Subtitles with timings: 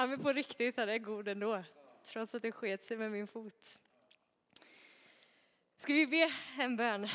[0.00, 1.64] Ja men på riktigt, han är god ändå.
[2.04, 3.78] Trots att det sket sig med min fot.
[5.76, 7.06] Ska vi be en bön?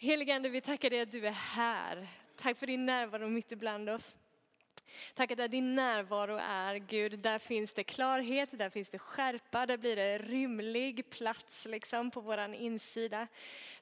[0.00, 2.08] Helige Ande, vi tackar dig att du är här.
[2.36, 4.16] Tack för din närvaro mitt ibland oss.
[5.14, 9.66] Tack att där din närvaro är, Gud, där finns det klarhet, där finns det skärpa,
[9.66, 13.28] där blir det rymlig plats liksom på våran insida.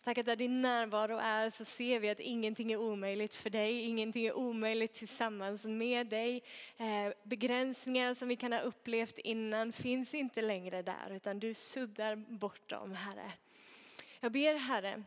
[0.04, 3.80] Tack att där din närvaro är så ser vi att ingenting är omöjligt för dig,
[3.80, 6.42] ingenting är omöjligt tillsammans med dig.
[6.76, 12.16] Eh, begränsningar som vi kan ha upplevt innan finns inte längre där, utan du suddar
[12.16, 13.32] bort dem, Herre.
[14.20, 15.02] Jag ber Herre,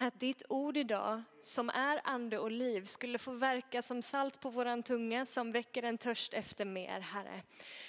[0.00, 4.50] att ditt ord idag, som är ande och liv, skulle få verka som salt på
[4.50, 7.42] våran tunga som väcker en törst efter mer, Herre.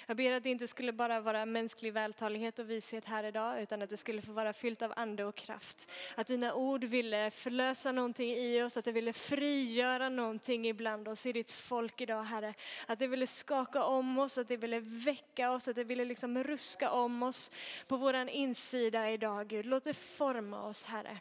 [0.06, 3.82] Jag ber att det inte skulle bara vara mänsklig vältalighet och vishet här idag, utan
[3.82, 5.90] att det skulle få vara fyllt av ande och kraft.
[6.14, 11.26] Att dina ord ville förlösa någonting i oss, att det ville frigöra någonting ibland oss
[11.26, 12.54] i ditt folk idag, Herre.
[12.86, 16.44] Att det ville skaka om oss, att det ville väcka oss, att det ville liksom
[16.44, 17.50] ruska om oss
[17.86, 19.66] på våran insida idag, Gud.
[19.66, 21.18] Låt det forma oss, Herre.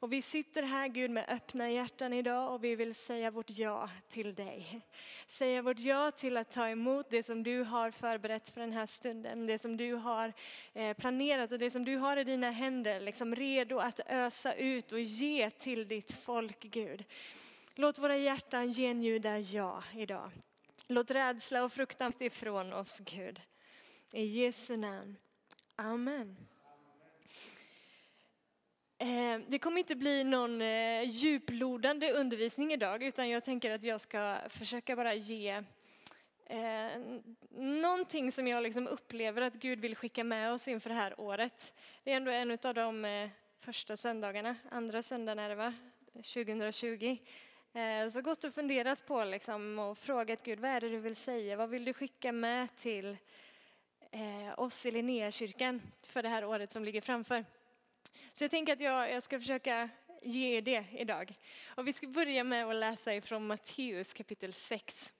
[0.00, 3.90] Och vi sitter här Gud med öppna hjärtan idag och vi vill säga vårt ja
[4.08, 4.80] till dig.
[5.26, 8.86] Säga vårt ja till att ta emot det som du har förberett för den här
[8.86, 9.46] stunden.
[9.46, 10.32] Det som du har
[10.72, 14.92] eh, planerat och det som du har i dina händer, liksom redo att ösa ut
[14.92, 17.04] och ge till ditt folk Gud.
[17.74, 20.30] Låt våra hjärtan genljuda ja idag.
[20.88, 23.40] Låt rädsla och fruktan ifrån oss Gud.
[24.12, 25.16] I Jesu namn.
[25.76, 26.36] Amen.
[29.00, 34.00] Eh, det kommer inte bli någon eh, djuplodande undervisning idag utan jag tänker att jag
[34.00, 35.62] ska försöka bara ge
[36.46, 36.88] eh,
[37.50, 41.74] någonting som jag liksom upplever att Gud vill skicka med oss inför det här året.
[42.04, 45.74] Det är ändå en av de eh, första söndagarna, andra söndagen är det va,
[46.14, 47.16] 2020.
[48.10, 51.56] Så gått och funderat på liksom och frågat Gud, vad är det du vill säga?
[51.56, 53.16] Vad vill du skicka med till
[54.56, 57.44] oss i Linnéakyrkan för det här året som ligger framför?
[58.32, 59.88] Så jag tänker att jag, jag ska försöka
[60.22, 61.34] ge er det idag.
[61.66, 65.12] Och vi ska börja med att läsa ifrån Matteus kapitel 6.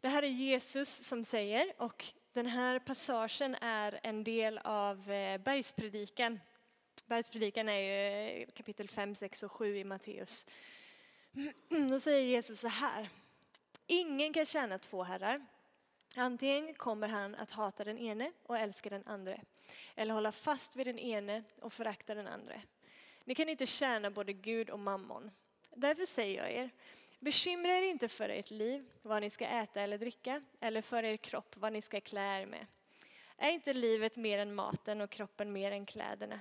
[0.00, 5.38] Det här är Jesus som säger och den här passagen är en del av eh,
[5.38, 6.40] bergspredikan.
[7.06, 10.46] Bergspredikan är ju eh, kapitel 5, 6 och 7 i Matteus.
[11.90, 13.08] Då säger Jesus så här.
[13.86, 15.46] Ingen kan tjäna två herrar.
[16.16, 19.36] Antingen kommer han att hata den ene och älska den andra,
[19.94, 22.54] eller hålla fast vid den ene och förakta den andra.
[23.24, 25.30] Ni kan inte tjäna både Gud och mammon.
[25.70, 26.70] Därför säger jag er,
[27.18, 31.16] bekymra er inte för ert liv, vad ni ska äta eller dricka, eller för er
[31.16, 32.66] kropp, vad ni ska klä er med.
[33.36, 36.40] Är inte livet mer än maten och kroppen mer än kläderna?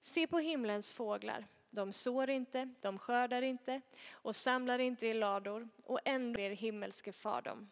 [0.00, 1.46] Se på himlens fåglar.
[1.70, 3.80] De sår inte, de skördar inte
[4.10, 7.70] och samlar inte i lador och ändå er himmelske far dem.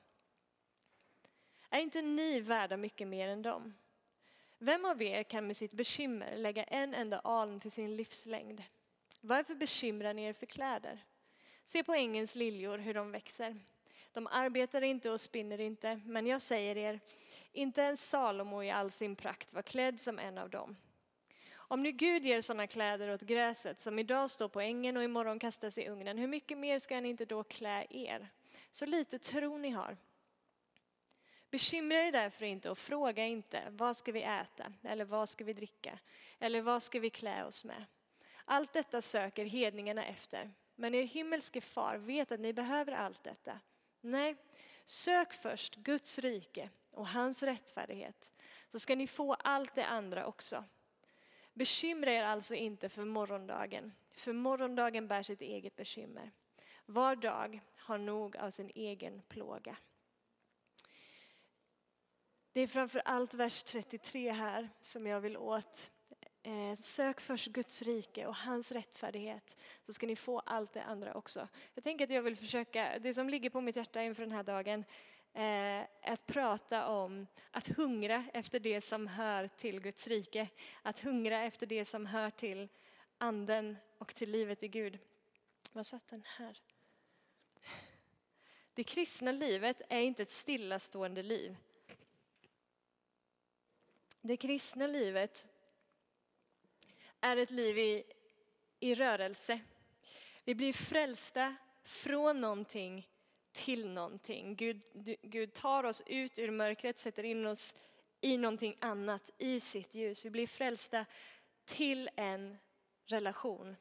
[1.75, 3.75] Är inte ni värda mycket mer än dem?
[4.59, 8.63] Vem av er kan med sitt bekymmer lägga en enda aln till sin livslängd?
[9.21, 11.05] Varför bekymrar ni er för kläder?
[11.65, 13.57] Se på ängens liljor hur de växer.
[14.13, 17.01] De arbetar inte och spinner inte, men jag säger er,
[17.53, 20.77] inte ens Salomo i all sin prakt var klädd som en av dem.
[21.55, 25.39] Om nu Gud ger sådana kläder åt gräset som idag står på ängen och imorgon
[25.39, 28.29] kastas i ugnen, hur mycket mer ska han inte då klä er?
[28.71, 29.97] Så lite tro ni har.
[31.55, 35.53] Bekymra er därför inte och fråga inte vad ska vi äta eller vad ska vi
[35.53, 35.99] dricka
[36.39, 37.85] eller vad ska vi klä oss med.
[38.45, 40.51] Allt detta söker hedningarna efter.
[40.75, 43.61] Men er himmelske far vet att ni behöver allt detta.
[44.01, 44.37] Nej,
[44.85, 48.33] sök först Guds rike och hans rättfärdighet
[48.69, 50.65] så ska ni få allt det andra också.
[51.53, 56.31] Bekymra er alltså inte för morgondagen, för morgondagen bär sitt eget bekymmer.
[56.87, 59.77] Var dag har nog av sin egen plåga.
[62.55, 65.93] Det är framför allt vers 33 här som jag vill åt.
[66.43, 71.15] Eh, sök först Guds rike och hans rättfärdighet så ska ni få allt det andra
[71.15, 71.49] också.
[71.75, 74.43] Jag tänker att jag vill försöka, det som ligger på mitt hjärta inför den här
[74.43, 74.85] dagen,
[75.33, 80.49] eh, att prata om att hungra efter det som hör till Guds rike.
[80.83, 82.69] Att hungra efter det som hör till
[83.19, 84.99] anden och till livet i Gud.
[85.73, 86.59] Vad satt den här?
[88.75, 91.57] Det kristna livet är inte ett stillastående liv.
[94.27, 95.47] Det kristna livet
[97.21, 98.05] är ett liv i,
[98.81, 99.61] i rörelse.
[100.45, 103.09] Vi blir frälsta från någonting
[103.53, 104.57] till någonting.
[104.57, 104.83] Gud,
[105.23, 107.75] Gud tar oss ut ur mörkret, sätter in oss
[108.21, 110.25] i någonting annat, i sitt ljus.
[110.25, 111.07] Vi blir frälsta
[111.65, 112.59] till en
[113.07, 113.77] relation.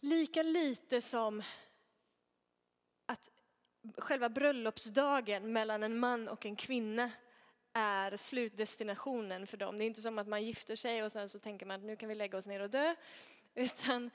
[0.00, 1.42] Lika lite som
[3.06, 3.30] att
[3.98, 7.10] själva bröllopsdagen mellan en man och en kvinna
[7.72, 9.78] är slutdestinationen för dem.
[9.78, 11.96] Det är inte som att man gifter sig och sen så tänker man att nu
[11.96, 12.94] kan vi lägga oss ner och dö.
[13.54, 14.10] Utan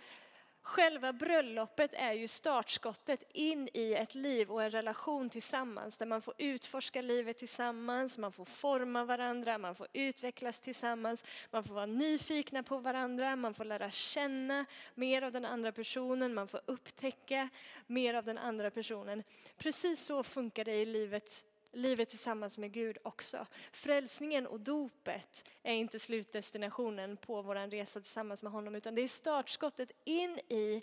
[0.68, 6.22] Själva bröllopet är ju startskottet in i ett liv och en relation tillsammans där man
[6.22, 11.86] får utforska livet tillsammans, man får forma varandra, man får utvecklas tillsammans, man får vara
[11.86, 14.66] nyfikna på varandra, man får lära känna
[14.96, 17.50] mer av den andra personen, man får upptäcka
[17.86, 19.24] mer av den andra personen.
[19.58, 23.46] Precis så funkar det i livet livet tillsammans med Gud också.
[23.72, 29.08] Frälsningen och dopet är inte slutdestinationen på vår resa tillsammans med honom utan det är
[29.08, 30.82] startskottet in i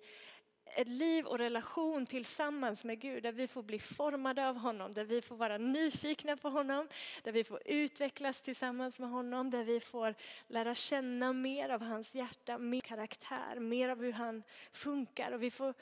[0.66, 5.04] ett liv och relation tillsammans med Gud där vi får bli formade av honom, där
[5.04, 6.88] vi får vara nyfikna på honom,
[7.22, 10.14] där vi får utvecklas tillsammans med honom, där vi får
[10.46, 14.42] lära känna mer av hans hjärta, mer karaktär, mer av hur han
[14.72, 15.74] funkar och vi får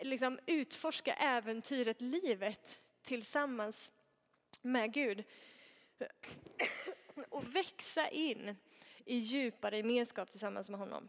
[0.00, 3.92] liksom utforska äventyret livet tillsammans
[4.66, 5.24] med Gud.
[7.28, 8.56] Och växa in
[9.04, 11.08] i djupare gemenskap tillsammans med honom.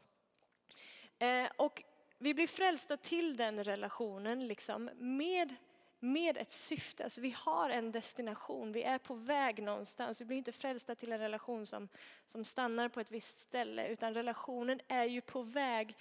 [1.19, 1.83] Eh, och
[2.17, 5.55] vi blir frälsta till den relationen liksom med,
[5.99, 7.03] med ett syfte.
[7.03, 10.21] Alltså vi har en destination, vi är på väg någonstans.
[10.21, 11.89] Vi blir inte frälsta till en relation som,
[12.25, 15.95] som stannar på ett visst ställe utan relationen är ju på väg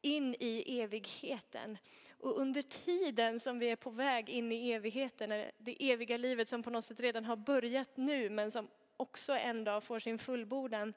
[0.00, 1.78] in i evigheten.
[2.20, 6.62] Och under tiden som vi är på väg in i evigheten, det eviga livet som
[6.62, 10.94] på något sätt redan har börjat nu men som också en dag får sin fullbordan,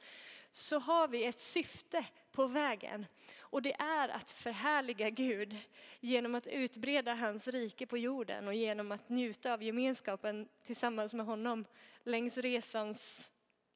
[0.52, 3.06] så har vi ett syfte på vägen.
[3.40, 5.58] Och det är att förhärliga Gud
[6.00, 11.26] genom att utbreda hans rike på jorden och genom att njuta av gemenskapen tillsammans med
[11.26, 11.66] honom
[12.04, 13.32] längs resans,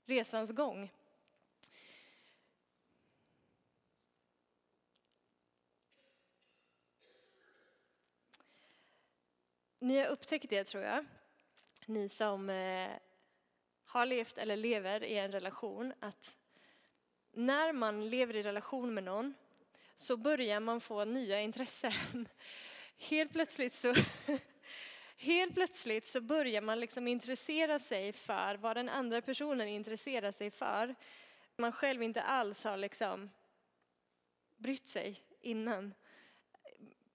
[0.05, 0.91] resans gång.
[9.85, 11.05] Ni har upptäckt det tror jag,
[11.85, 12.89] ni som eh,
[13.85, 16.37] har levt eller lever i en relation, att
[17.31, 19.33] när man lever i relation med någon
[19.95, 22.27] så börjar man få nya intressen.
[22.97, 23.93] Helt plötsligt så,
[25.17, 30.51] helt plötsligt så börjar man liksom intressera sig för vad den andra personen intresserar sig
[30.51, 30.95] för.
[31.57, 33.29] Man själv inte alls har liksom
[34.57, 35.93] brytt sig innan.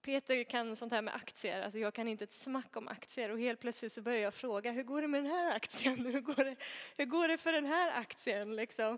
[0.01, 3.39] Peter kan sånt här med aktier, alltså jag kan inte ett smack om aktier och
[3.39, 6.05] helt plötsligt så börjar jag fråga, hur går det med den här aktien?
[6.11, 6.55] Hur går det,
[6.97, 8.55] hur går det för den här aktien?
[8.55, 8.97] Liksom.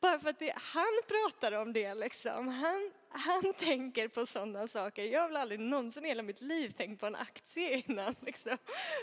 [0.00, 2.48] Bara för att det, han pratar om det, liksom.
[2.48, 5.04] han, han tänker på sådana saker.
[5.04, 8.14] Jag har väl aldrig någonsin i hela mitt liv tänkt på en aktie innan.
[8.20, 8.56] Liksom.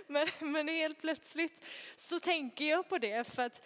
[0.07, 1.65] Men, men helt plötsligt
[1.98, 3.62] så tänker jag på det för att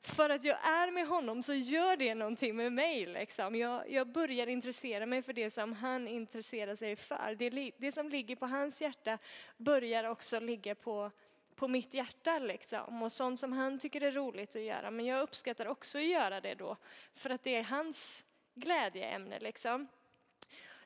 [0.00, 3.06] för att jag är med honom så gör det någonting med mig.
[3.06, 3.54] Liksom.
[3.54, 7.34] Jag, jag börjar intressera mig för det som han intresserar sig för.
[7.38, 9.18] Det, det som ligger på hans hjärta
[9.56, 11.10] börjar också ligga på,
[11.54, 12.38] på mitt hjärta.
[12.38, 13.02] Liksom.
[13.02, 14.90] Och sånt som han tycker är roligt att göra.
[14.90, 16.76] Men jag uppskattar också att göra det då.
[17.12, 18.24] För att det är hans
[18.54, 19.38] glädjeämne.
[19.38, 19.88] Liksom.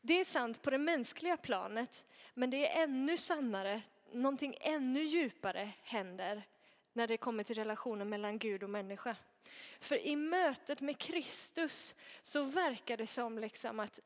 [0.00, 2.04] Det är sant på det mänskliga planet.
[2.34, 3.80] Men det är ännu sannare,
[4.12, 6.42] någonting ännu djupare händer
[6.92, 9.16] när det kommer till relationen mellan Gud och människa.
[9.80, 14.00] För i mötet med Kristus så verkar det som liksom att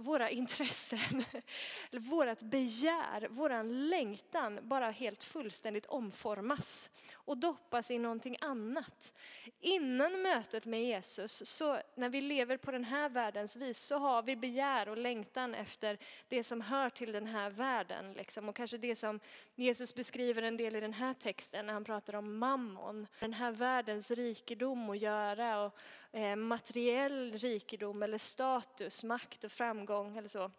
[0.00, 1.24] våra intressen,
[1.92, 9.14] vårat begär, våran längtan bara helt fullständigt omformas och doppas i någonting annat.
[9.60, 14.22] Innan mötet med Jesus, så när vi lever på den här världens vis, så har
[14.22, 15.98] vi begär och längtan efter
[16.28, 18.12] det som hör till den här världen.
[18.12, 18.48] Liksom.
[18.48, 19.20] Och kanske det som
[19.54, 23.50] Jesus beskriver en del i den här texten när han pratar om mammon, den här
[23.50, 25.78] världens rikedom att göra och
[26.12, 30.50] eh, materiell rikedom eller status, makt och framgång eller så.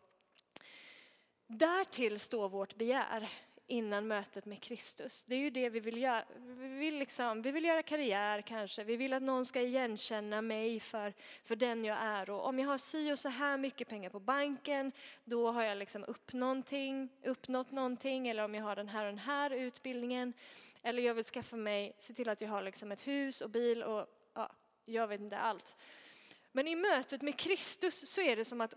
[1.47, 3.29] Därtill står vårt begär
[3.71, 5.23] innan mötet med Kristus.
[5.23, 6.23] Det är ju det vi vill göra.
[6.37, 8.83] Vi vill, liksom, vi vill göra karriär kanske.
[8.83, 12.29] Vi vill att någon ska igenkänna mig för, för den jag är.
[12.29, 14.91] Och om jag har si och så här mycket pengar på banken,
[15.23, 18.27] då har jag liksom upp någonting, uppnått någonting.
[18.27, 20.33] Eller om jag har den här och den här utbildningen.
[20.83, 23.83] Eller jag vill skaffa mig, se till att jag har liksom ett hus och bil
[23.83, 24.49] och ja,
[24.85, 25.75] jag vet inte allt.
[26.51, 28.73] Men i mötet med Kristus så är det som att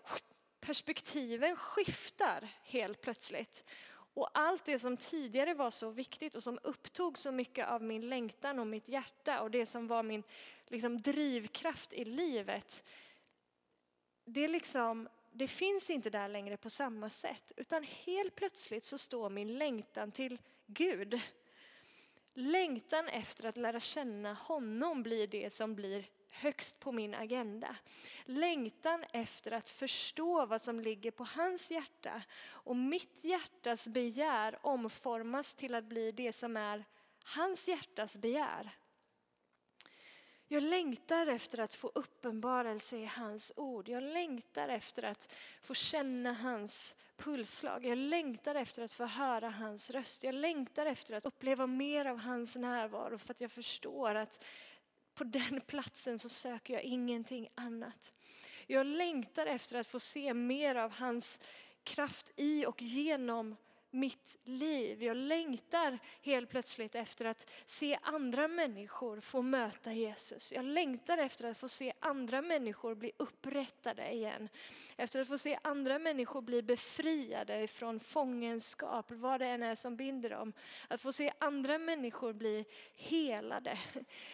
[0.61, 3.65] perspektiven skiftar helt plötsligt.
[4.15, 8.09] Och allt det som tidigare var så viktigt och som upptog så mycket av min
[8.09, 10.23] längtan och mitt hjärta och det som var min
[10.69, 12.85] liksom, drivkraft i livet.
[14.25, 19.31] Det, liksom, det finns inte där längre på samma sätt utan helt plötsligt så står
[19.31, 21.21] min längtan till Gud.
[22.37, 27.77] Längtan efter att lära känna honom blir det som blir högst på min agenda.
[28.25, 35.55] Längtan efter att förstå vad som ligger på hans hjärta och mitt hjärtas begär omformas
[35.55, 36.85] till att bli det som är
[37.25, 38.77] hans hjärtas begär.
[40.49, 43.89] Jag längtar efter att få uppenbarelse i hans ord.
[43.89, 47.87] Jag längtar efter att få känna hans pulsslag.
[47.87, 50.25] Jag längtar efter att få höra hans röst.
[50.25, 54.45] Jag längtar efter att uppleva mer av hans närvaro för att jag förstår att
[55.15, 58.15] på den platsen så söker jag ingenting annat.
[58.67, 61.41] Jag längtar efter att få se mer av hans
[61.85, 63.57] kraft i och genom
[63.95, 65.03] mitt liv.
[65.03, 70.53] Jag längtar helt plötsligt efter att se andra människor få möta Jesus.
[70.53, 74.49] Jag längtar efter att få se andra människor bli upprättade igen.
[74.97, 79.97] Efter att få se andra människor bli befriade från fångenskap, vad det än är som
[79.97, 80.53] binder dem.
[80.89, 83.77] Att få se andra människor bli helade,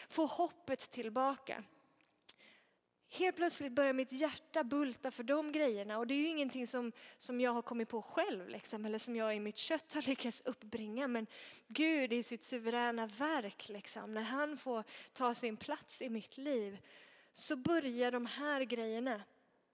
[0.08, 1.64] få hoppet tillbaka.
[3.12, 6.92] Helt plötsligt börjar mitt hjärta bulta för de grejerna och det är ju ingenting som,
[7.16, 10.40] som jag har kommit på själv liksom, eller som jag i mitt kött har lyckats
[10.40, 11.08] uppbringa.
[11.08, 11.26] Men
[11.68, 16.78] Gud i sitt suveräna verk, liksom, när han får ta sin plats i mitt liv
[17.34, 19.22] så börjar de här grejerna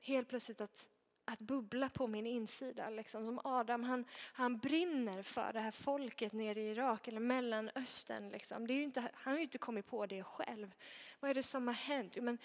[0.01, 0.89] helt plötsligt att,
[1.25, 2.91] att bubbla på min insida.
[2.91, 3.27] Liksom.
[3.27, 8.29] Som Adam, han, han brinner för det här folket nere i Irak eller Mellanöstern.
[8.29, 8.67] Liksom.
[8.67, 10.75] Det är inte, han har ju inte kommit på det själv.
[11.21, 12.17] Vad är det som har hänt?
[12.17, 12.39] Men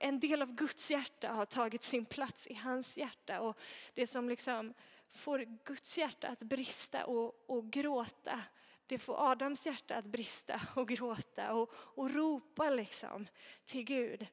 [0.00, 3.40] en del av Guds hjärta har tagit sin plats i hans hjärta.
[3.40, 3.58] Och
[3.94, 4.74] det som liksom
[5.10, 8.42] får Guds hjärta att brista och, och gråta,
[8.86, 13.26] det får Adams hjärta att brista och gråta och, och ropa liksom
[13.64, 14.26] till Gud.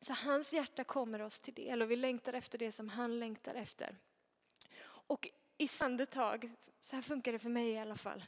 [0.00, 3.54] Så hans hjärta kommer oss till del och vi längtar efter det som han längtar
[3.54, 3.98] efter.
[4.84, 8.24] Och i Sandetag, så här funkar det för mig i alla fall,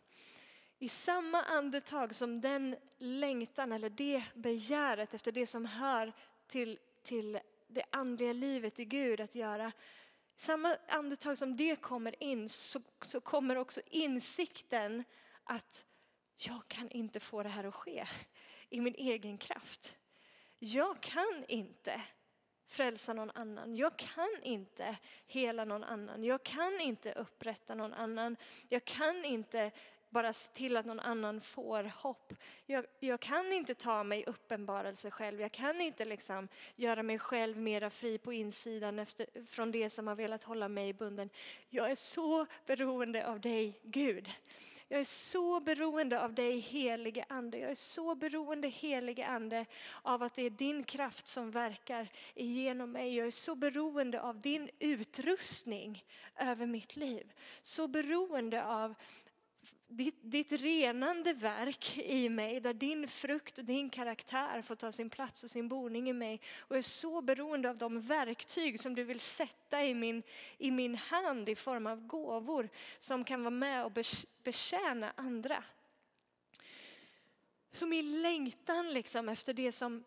[0.85, 6.13] i samma andetag som den längtan eller det begäret efter det som hör
[6.47, 7.39] till, till
[7.69, 9.73] det andliga livet i Gud att göra.
[10.37, 15.05] Samma andetag som det kommer in så, så kommer också insikten
[15.45, 15.87] att
[16.37, 18.05] jag kan inte få det här att ske
[18.69, 19.99] i min egen kraft.
[20.59, 22.03] Jag kan inte
[22.67, 23.77] frälsa någon annan.
[23.77, 26.25] Jag kan inte hela någon annan.
[26.25, 28.37] Jag kan inte upprätta någon annan.
[28.69, 29.71] Jag kan inte
[30.15, 32.33] bara se till att någon annan får hopp.
[32.67, 35.41] Jag, jag, kan inte ta mig uppenbarelse själv.
[35.41, 40.07] Jag kan inte liksom göra mig själv mera fri på insidan efter, från det som
[40.07, 41.31] har velat hålla mig bunden.
[41.71, 44.29] Jag är så beroende av dig, Gud.
[44.89, 47.59] Jag är så beroende av dig helige ande.
[47.59, 49.67] Jag är så beroende helige ande
[50.03, 53.17] av att det är din kraft som verkar igenom mig.
[53.17, 56.05] Jag är så beroende av din utrustning
[56.37, 57.33] över mitt liv.
[57.63, 58.95] Så beroende av
[59.97, 65.11] ditt, ditt renande verk i mig där din frukt och din karaktär får ta sin
[65.11, 66.41] plats och sin boning i mig.
[66.59, 70.23] Och jag är så beroende av de verktyg som du vill sätta i min,
[70.59, 73.93] i min hand i form av gåvor som kan vara med och
[74.43, 75.65] betjäna andra.
[77.73, 80.05] Så min längtan liksom efter det som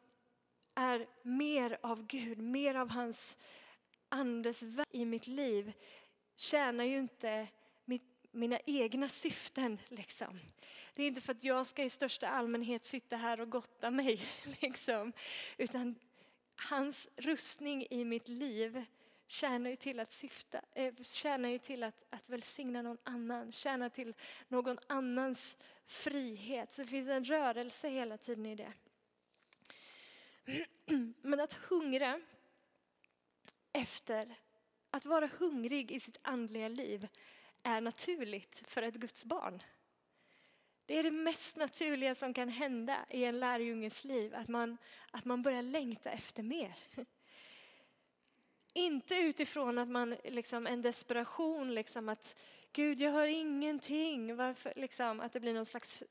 [0.75, 3.38] är mer av Gud, mer av hans
[4.10, 5.74] andes verk i mitt liv
[6.36, 7.48] tjänar ju inte
[8.38, 9.79] mina egna syften.
[9.88, 10.39] Liksom.
[10.96, 14.22] Det är inte för att jag ska i största allmänhet sitta här och gotta mig,
[14.62, 15.13] liksom.
[15.58, 15.96] utan
[16.56, 18.86] hans rustning i mitt liv
[19.27, 23.89] tjänar ju till att syfta, eh, tjänar ju till att, att välsigna någon annan, tjänar
[23.89, 24.13] till
[24.48, 26.74] någon annans frihet.
[26.74, 28.74] Så det finns en rörelse hela tiden i det.
[31.22, 32.22] Men att hungra
[33.74, 34.36] efter,
[34.89, 37.08] att vara hungrig i sitt andliga liv
[37.67, 39.62] är naturligt för ett Guds barn.
[40.86, 44.77] Det är det mest naturliga som kan hända i en lärjunges liv, att man,
[45.12, 46.75] att man börjar längta efter mer.
[48.74, 52.39] Inte utifrån att man liksom en desperation, liksom att
[52.71, 56.03] Gud jag har ingenting, varför, liksom, att det blir någon slags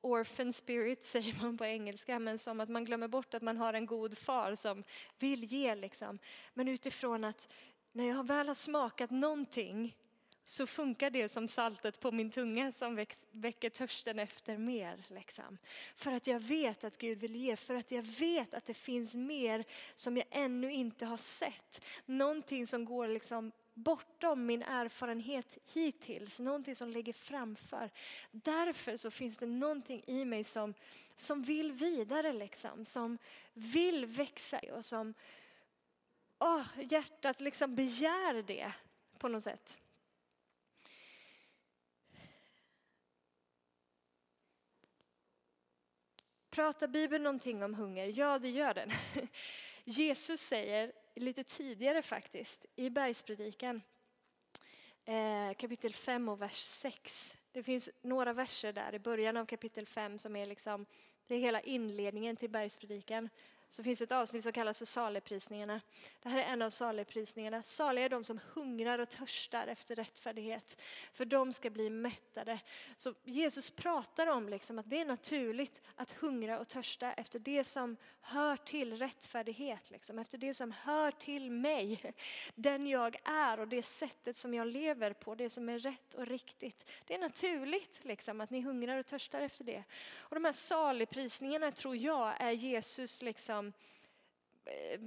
[0.00, 3.74] orphan spirit säger man på engelska, men som att man glömmer bort att man har
[3.74, 4.84] en god far som
[5.18, 5.74] vill ge.
[5.74, 6.18] Liksom.
[6.54, 7.54] Men utifrån att
[7.98, 9.96] när jag väl har smakat någonting
[10.44, 15.04] så funkar det som saltet på min tunga som väcker törsten efter mer.
[15.08, 15.58] Liksom.
[15.94, 19.16] För att jag vet att Gud vill ge, för att jag vet att det finns
[19.16, 19.64] mer
[19.94, 21.82] som jag ännu inte har sett.
[22.06, 27.90] Någonting som går liksom bortom min erfarenhet hittills, någonting som ligger framför.
[28.30, 30.74] Därför så finns det någonting i mig som,
[31.16, 33.18] som vill vidare, liksom, som
[33.54, 35.14] vill växa och som
[36.38, 38.72] oh, hjärtat liksom begär det
[39.18, 39.78] på något sätt.
[46.50, 48.12] Pratar Bibeln någonting om hunger?
[48.18, 48.90] Ja, det gör den.
[49.84, 53.82] Jesus säger lite tidigare faktiskt i bergspredikan,
[55.04, 57.36] eh, kapitel 5 och vers 6.
[57.52, 60.86] Det finns några verser där i början av kapitel 5 som är liksom,
[61.26, 63.28] det är hela inledningen till bergspredikan
[63.70, 65.80] så finns ett avsnitt som kallas för saligprisningarna.
[66.22, 67.62] Det här är en av saligprisningarna.
[67.62, 70.80] Saliga är de som hungrar och törstar efter rättfärdighet,
[71.12, 72.60] för de ska bli mättade.
[72.96, 77.64] Så Jesus pratar om liksom att det är naturligt att hungra och törsta efter det
[77.64, 82.14] som hör till rättfärdighet, liksom, efter det som hör till mig,
[82.54, 86.26] den jag är och det sättet som jag lever på, det som är rätt och
[86.26, 86.90] riktigt.
[87.06, 89.84] Det är naturligt liksom, att ni hungrar och törstar efter det.
[90.18, 93.72] Och de här saligprisningarna tror jag är Jesus liksom, liksom,
[94.64, 95.00] eh,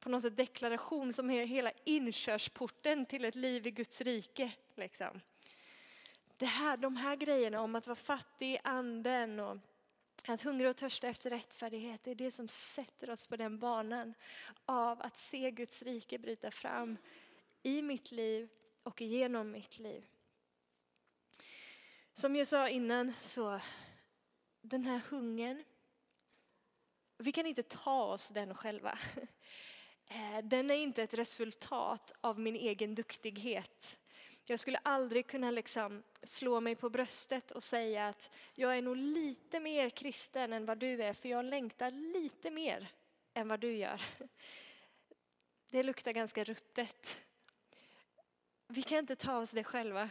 [0.00, 4.52] på något sätt deklaration som är hela inkörsporten till ett liv i Guds rike.
[4.74, 5.20] Liksom.
[6.36, 9.56] Det här, de här grejerna om att vara fattig i anden och
[10.26, 14.14] att hungra och törsta efter rättfärdighet, det är det som sätter oss på den banan
[14.64, 16.96] av att se Guds rike bryta fram
[17.62, 18.48] i mitt liv
[18.82, 20.04] och genom mitt liv.
[22.14, 23.60] Som jag sa innan så
[24.60, 25.64] den här hungern,
[27.20, 28.98] vi kan inte ta oss den själva.
[30.12, 34.00] Eh, den är inte ett resultat av min egen duktighet.
[34.44, 38.96] Jag skulle aldrig kunna liksom slå mig på bröstet och säga att jag är nog
[38.96, 42.88] lite mer kristen än vad du är, för jag längtar lite mer
[43.34, 44.02] än vad du gör.
[45.70, 47.20] Det luktar ganska ruttet.
[48.66, 50.10] Vi kan inte ta oss det själva.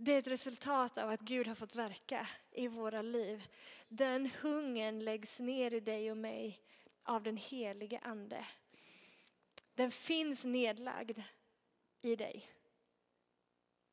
[0.00, 3.48] Det är ett resultat av att Gud har fått verka i våra liv.
[3.88, 6.58] Den hungern läggs ner i dig och mig
[7.02, 8.46] av den helige Ande.
[9.74, 11.18] Den finns nedlagd
[12.02, 12.50] i dig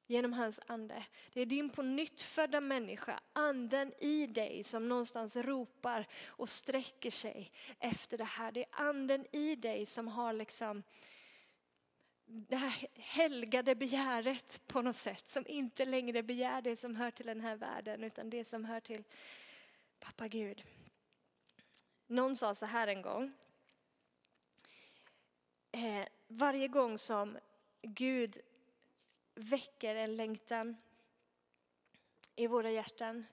[0.08, 1.06] genom hans ande.
[1.34, 7.12] Det är din på nytt födda människa, anden i dig som någonstans ropar och sträcker
[7.12, 8.52] sig efter det här.
[8.52, 10.84] Det är anden i dig som har liksom
[12.26, 17.26] det här helgade begäret på något sätt som inte längre begär det som hör till
[17.26, 19.04] den här världen utan det som hör till
[20.00, 20.64] pappa Gud.
[22.08, 23.34] Någon sa så här en gång.
[25.72, 27.38] Eh, varje gång som
[27.82, 28.38] Gud
[29.36, 30.78] väcker en längtan
[32.36, 33.26] i våra hjärtan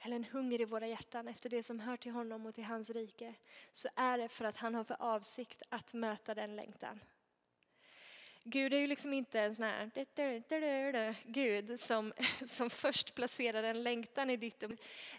[0.00, 2.90] eller en hunger i våra hjärtan efter det som hör till honom och till hans
[2.90, 3.34] rike
[3.72, 7.00] så är det för att han har för avsikt att möta den längtan.
[8.44, 9.90] Gud är ju liksom inte en sån här
[11.24, 12.12] Gud som,
[12.44, 14.64] som först placerar en längtan i ditt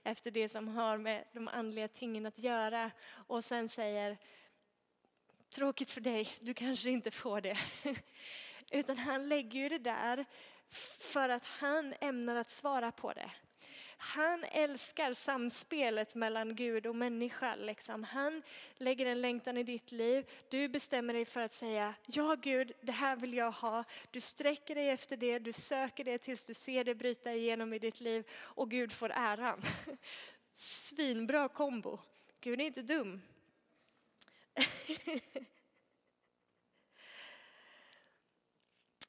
[0.04, 2.92] efter det som har med de andliga tingen att göra
[3.28, 4.18] och sen säger
[5.50, 7.58] tråkigt för dig, du kanske inte får det.
[8.72, 10.26] Utan han lägger ju det där
[11.00, 13.32] för att han ämnar att svara på det.
[14.04, 17.56] Han älskar samspelet mellan Gud och människa.
[17.56, 18.04] Liksom.
[18.04, 18.42] Han
[18.78, 20.26] lägger en längtan i ditt liv.
[20.50, 23.84] Du bestämmer dig för att säga, ja Gud, det här vill jag ha.
[24.12, 27.80] Du sträcker dig efter det, du söker det tills du ser det bryta igenom i
[27.80, 29.62] ditt liv och Gud får äran.
[30.54, 32.00] Svinbra kombo.
[32.40, 33.22] Gud är inte dum.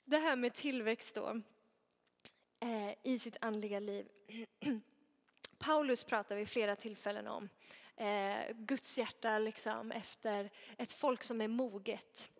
[0.04, 1.40] Det här med tillväxt då,
[2.62, 4.06] eh, i sitt andliga liv.
[5.58, 7.48] Paulus pratar vid flera tillfällen om
[7.96, 12.30] eh, Guds hjärta liksom, efter ett folk som är moget.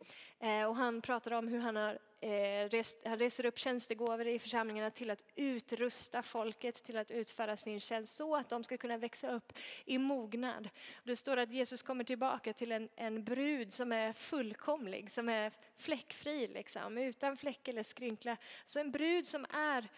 [0.41, 4.39] Eh, och han pratar om hur han har eh, rest, han reser upp tjänstegåvor i
[4.39, 8.97] församlingarna till att utrusta folket till att utföra sin tjänst så att de ska kunna
[8.97, 9.53] växa upp
[9.85, 10.69] i mognad.
[11.05, 15.53] Det står att Jesus kommer tillbaka till en, en brud som är fullkomlig, som är
[15.77, 18.37] fläckfri, liksom, utan fläck eller skrynkla.
[18.67, 19.89] Så en brud som är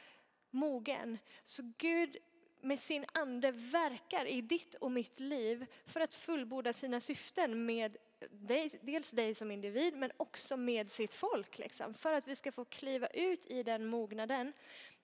[0.54, 1.18] mogen.
[1.44, 2.16] Så Gud
[2.60, 7.96] med sin ande verkar i ditt och mitt liv för att fullborda sina syften med
[8.30, 11.58] dig, dels dig som individ men också med sitt folk.
[11.58, 14.52] Liksom, för att vi ska få kliva ut i den mognaden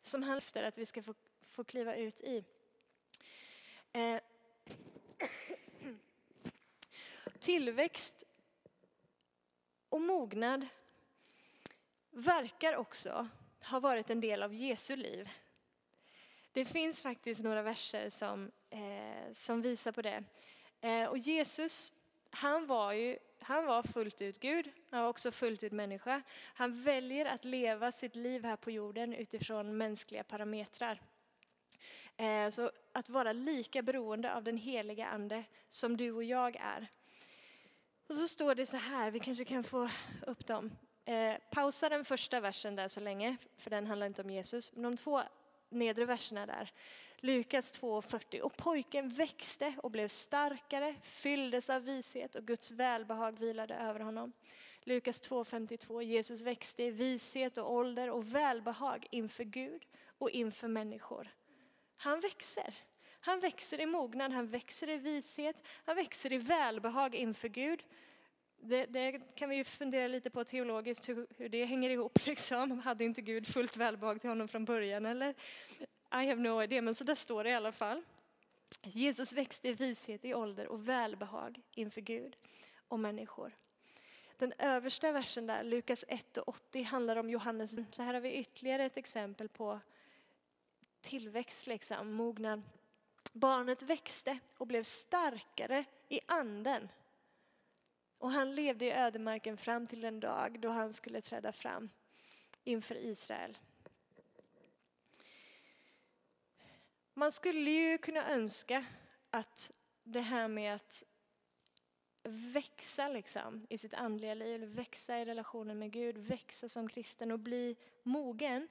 [0.02, 2.44] som han efter att vi ska få, få kliva ut i.
[3.92, 4.20] Eh.
[7.38, 8.24] Tillväxt
[9.88, 10.66] och mognad
[12.10, 13.28] verkar också
[13.60, 15.28] har varit en del av Jesu liv.
[16.52, 20.24] Det finns faktiskt några verser som, eh, som visar på det.
[20.80, 21.92] Eh, och Jesus,
[22.30, 26.22] han var ju han var fullt ut Gud, han var också fullt ut människa.
[26.54, 31.00] Han väljer att leva sitt liv här på jorden utifrån mänskliga parametrar.
[32.16, 36.88] Eh, så att vara lika beroende av den heliga ande som du och jag är.
[38.08, 39.90] Och så står det så här, vi kanske kan få
[40.26, 40.70] upp dem.
[41.10, 44.72] Eh, pausa den första versen där så länge, för den handlar inte om Jesus.
[44.72, 45.22] Men de två
[45.68, 46.72] nedre verserna där.
[47.16, 48.40] Lukas 2.40.
[48.40, 54.32] Och pojken växte och blev starkare, fylldes av vishet och Guds välbehag vilade över honom.
[54.84, 56.02] Lukas 2.52.
[56.02, 59.86] Jesus växte i vishet och ålder och välbehag inför Gud
[60.18, 61.28] och inför människor.
[61.96, 62.74] Han växer.
[63.20, 67.84] Han växer i mognad, han växer i vishet, han växer i välbehag inför Gud.
[68.62, 72.18] Det, det, kan vi ju fundera lite på teologiskt hur, hur, det hänger ihop.
[72.26, 72.78] Liksom.
[72.78, 75.06] Hade inte Gud fullt välbehag till honom från början?
[75.06, 75.34] Eller?
[76.12, 78.02] I have no idea, men så där står det i alla fall.
[78.82, 82.36] Jesus växte i vishet, i ålder och välbehag inför Gud
[82.88, 83.52] och människor.
[84.38, 87.76] Den översta versen där, Lukas 1 och 80, handlar om Johannes.
[87.90, 89.80] Så här har vi ytterligare ett exempel på
[91.00, 92.62] tillväxt, liksom, mognad.
[93.32, 96.88] Barnet växte och blev starkare i anden.
[98.20, 101.90] Och han levde i ödemarken fram till den dag då han skulle träda fram
[102.64, 103.58] inför Israel.
[107.14, 108.84] Man skulle ju kunna önska
[109.30, 111.04] att det här med att
[112.22, 117.38] växa liksom i sitt andliga liv, växa i relationen med Gud, växa som kristen och
[117.38, 118.68] bli mogen,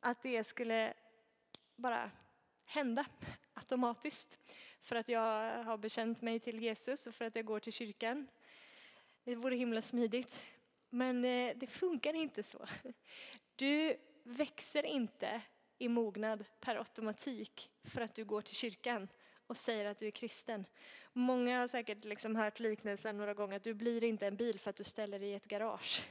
[0.00, 0.94] att det skulle
[1.76, 2.10] bara
[2.64, 3.06] hända
[3.54, 4.38] automatiskt.
[4.80, 8.28] För att jag har bekänt mig till Jesus och för att jag går till kyrkan.
[9.24, 10.44] Det vore himla smidigt.
[10.90, 12.66] Men eh, det funkar inte så.
[13.56, 15.42] Du växer inte
[15.78, 19.08] i mognad per automatik för att du går till kyrkan
[19.46, 20.64] och säger att du är kristen.
[21.12, 24.70] Många har säkert liksom hört liknelsen några gånger att du blir inte en bil för
[24.70, 26.02] att du ställer dig i ett garage.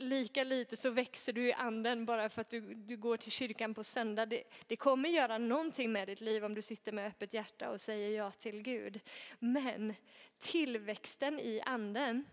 [0.00, 3.74] Lika lite så växer du i anden bara för att du, du går till kyrkan
[3.74, 4.26] på söndag.
[4.26, 7.80] Det, det kommer göra någonting med ditt liv om du sitter med öppet hjärta och
[7.80, 9.00] säger ja till Gud.
[9.38, 9.94] Men
[10.38, 12.24] tillväxten i anden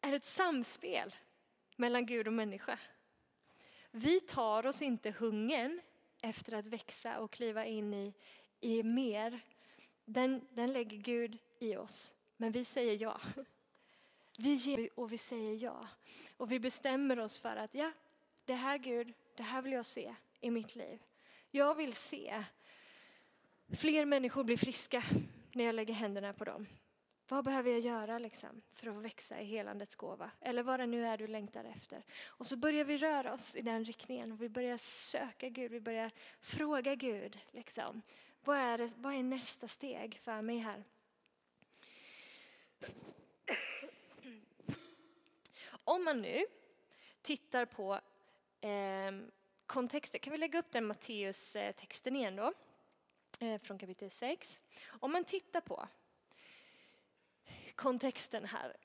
[0.00, 1.14] är ett samspel
[1.76, 2.78] mellan Gud och människa.
[3.90, 5.80] Vi tar oss inte hungern
[6.22, 8.14] efter att växa och kliva in i,
[8.60, 9.40] i mer.
[10.04, 13.20] Den, den lägger Gud i oss, men vi säger ja.
[14.42, 15.88] Vi ger och vi säger ja.
[16.36, 17.92] Och vi bestämmer oss för att ja,
[18.44, 21.02] det här Gud, det här vill jag se i mitt liv.
[21.50, 22.44] Jag vill se
[23.76, 25.02] fler människor bli friska
[25.52, 26.66] när jag lägger händerna på dem.
[27.28, 30.30] Vad behöver jag göra liksom för att växa i helandets gåva?
[30.40, 32.04] Eller vad det nu är du längtar efter.
[32.26, 34.36] Och så börjar vi röra oss i den riktningen.
[34.36, 37.38] Vi börjar söka Gud, vi börjar fråga Gud.
[37.50, 38.02] Liksom.
[38.44, 40.84] Vad, är det, vad är nästa steg för mig här?
[45.84, 46.46] Om man nu
[47.22, 48.00] tittar på
[48.60, 49.12] eh,
[49.66, 52.52] kontexten, kan vi lägga upp den Matteus-texten igen då?
[53.40, 54.62] Eh, från kapitel 6.
[55.00, 55.88] Om man tittar på
[57.74, 58.76] kontexten här.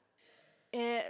[0.71, 1.03] Eh,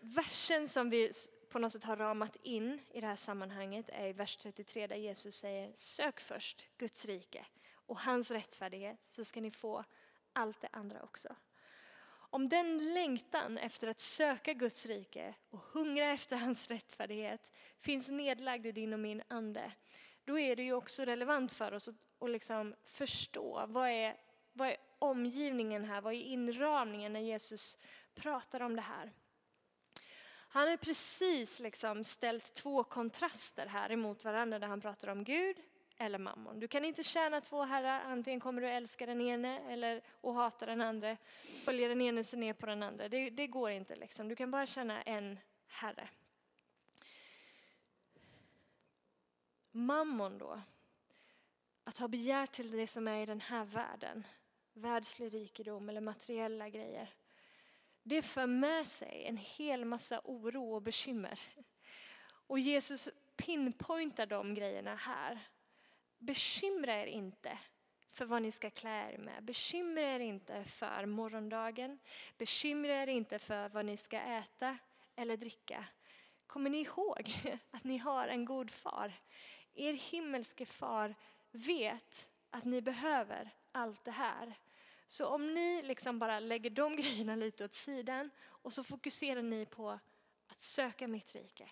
[0.00, 1.10] versen som vi
[1.48, 4.96] på något sätt har ramat in i det här sammanhanget är i vers 33 där
[4.96, 9.84] Jesus säger sök först Guds rike och hans rättfärdighet så ska ni få
[10.32, 11.36] allt det andra också.
[12.34, 18.66] Om den längtan efter att söka Guds rike och hungra efter hans rättfärdighet finns nedlagd
[18.66, 19.72] i din och min ande,
[20.24, 24.16] då är det ju också relevant för oss att, och liksom förstå vad är,
[24.52, 27.78] vad är omgivningen här, vad är inramningen när Jesus
[28.14, 29.12] pratar om det här.
[30.48, 35.56] Han har precis liksom ställt två kontraster här emot varandra där han pratar om Gud
[35.98, 36.60] eller mammon.
[36.60, 40.66] Du kan inte tjäna två herrar, antingen kommer du älska den ene eller och hata
[40.66, 41.16] den andra,
[41.64, 43.08] följa den ene sig ner på den andra.
[43.08, 44.28] Det, det går inte liksom.
[44.28, 46.08] Du kan bara tjäna en herre.
[49.70, 50.60] Mammon då,
[51.84, 54.24] att ha begär till det som är i den här världen,
[54.72, 57.14] världslig rikedom eller materiella grejer.
[58.02, 61.40] Det för med sig en hel massa oro och bekymmer.
[62.46, 65.40] Och Jesus pinpointar de grejerna här.
[66.24, 67.58] Bekymra er inte
[68.08, 69.44] för vad ni ska klä er med.
[69.44, 71.98] Bekymra er inte för morgondagen.
[72.38, 74.78] Bekymra er inte för vad ni ska äta
[75.16, 75.84] eller dricka.
[76.46, 77.34] Kommer ni ihåg
[77.70, 79.12] att ni har en god far?
[79.74, 81.14] Er himmelske far
[81.50, 84.54] vet att ni behöver allt det här.
[85.06, 89.66] Så om ni liksom bara lägger de grejerna lite åt sidan och så fokuserar ni
[89.66, 89.98] på
[90.46, 91.70] att söka mitt rike.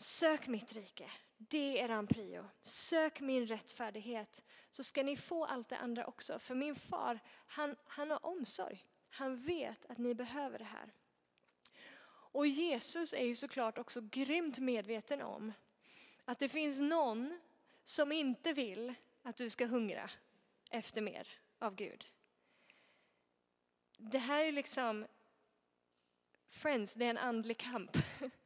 [0.00, 2.44] Sök mitt rike, det är eran prio.
[2.62, 6.38] Sök min rättfärdighet så ska ni få allt det andra också.
[6.38, 8.86] För min far, han, han har omsorg.
[9.10, 10.92] Han vet att ni behöver det här.
[12.32, 15.52] Och Jesus är ju såklart också grymt medveten om
[16.24, 17.40] att det finns någon
[17.84, 20.10] som inte vill att du ska hungra
[20.70, 22.06] efter mer av Gud.
[23.96, 25.06] Det här är liksom,
[26.48, 27.96] friends, det är en andlig kamp.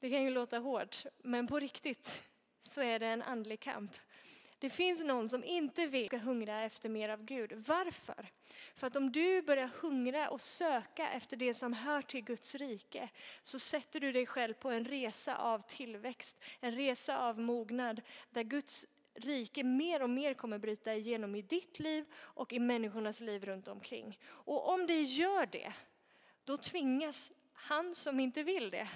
[0.00, 2.24] Det kan ju låta hårt, men på riktigt
[2.60, 3.92] så är det en andlig kamp.
[4.58, 7.52] Det finns någon som inte vill ska hungra efter mer av Gud.
[7.52, 8.26] Varför?
[8.74, 13.08] För att om du börjar hungra och söka efter det som hör till Guds rike
[13.42, 18.42] så sätter du dig själv på en resa av tillväxt, en resa av mognad där
[18.42, 23.44] Guds rike mer och mer kommer bryta igenom i ditt liv och i människornas liv
[23.44, 24.18] runt omkring.
[24.26, 25.72] Och om det gör det,
[26.44, 28.88] då tvingas han som inte vill det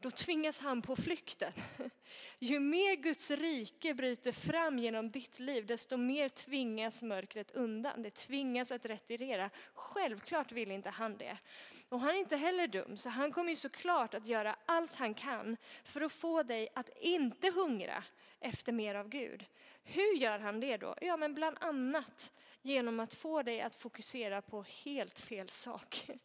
[0.00, 1.52] då tvingas han på flykten.
[2.38, 8.02] Ju mer Guds rike bryter fram genom ditt liv, desto mer tvingas mörkret undan.
[8.02, 9.50] Det tvingas att retirera.
[9.74, 11.38] Självklart vill inte han det.
[11.88, 15.14] Och han är inte heller dum, så han kommer ju såklart att göra allt han
[15.14, 18.04] kan för att få dig att inte hungra
[18.40, 19.44] efter mer av Gud.
[19.82, 20.94] Hur gör han det då?
[21.00, 22.32] Ja, men bland annat
[22.62, 26.06] genom att få dig att fokusera på helt fel sak.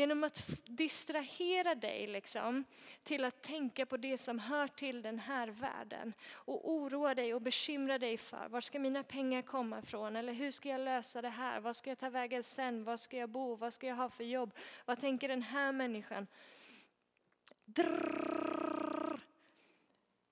[0.00, 2.64] Genom att distrahera dig liksom,
[3.02, 6.12] till att tänka på det som hör till den här världen.
[6.32, 10.16] Och oroa dig och bekymra dig för var ska mina pengar komma ifrån?
[10.16, 11.60] Eller hur ska jag lösa det här?
[11.60, 12.84] Vad ska jag ta vägen sen?
[12.84, 13.56] Var ska jag bo?
[13.56, 14.54] Vad ska jag ha för jobb?
[14.84, 16.26] Vad tänker den här människan?
[17.64, 19.20] Drrr.